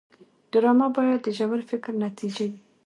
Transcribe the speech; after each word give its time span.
ډرامه 0.51 0.87
باید 0.95 1.19
د 1.23 1.27
ژور 1.37 1.59
فکر 1.69 1.91
نتیجه 2.05 2.45
وي 2.49 2.57